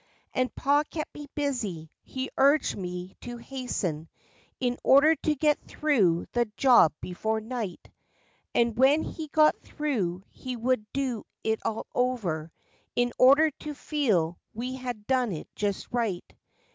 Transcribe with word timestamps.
And 0.33 0.49
pa 0.55 0.81
kept 0.89 1.13
me 1.13 1.27
busy; 1.35 1.91
he 2.01 2.31
urged 2.35 2.75
me 2.75 3.13
to 3.21 3.37
hasten 3.37 4.09
in 4.59 4.79
order 4.83 5.13
to 5.17 5.35
get 5.35 5.61
through 5.67 6.25
the 6.31 6.45
job 6.57 6.91
before 7.01 7.39
night, 7.39 7.91
And 8.55 8.75
when 8.75 9.03
he 9.03 9.27
got 9.27 9.59
through 9.61 10.23
he 10.31 10.55
would 10.55 10.91
do 10.91 11.23
it 11.43 11.59
all 11.63 11.85
over, 11.93 12.51
in 12.95 13.13
order 13.19 13.51
to 13.59 13.75
fee! 13.75 14.15
we 14.55 14.75
had 14.75 15.05
done 15.05 15.33
it 15.33 15.47
just 15.55 15.85
right. 15.91 16.25